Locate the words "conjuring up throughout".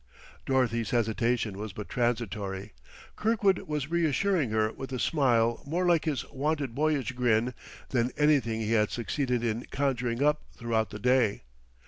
9.69-10.89